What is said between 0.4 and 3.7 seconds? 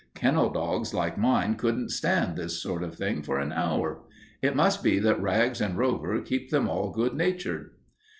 dogs like mine couldn't stand this sort of thing for an